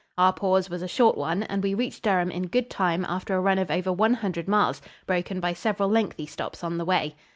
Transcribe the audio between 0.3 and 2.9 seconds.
pause was a short one, and we reached Durham in good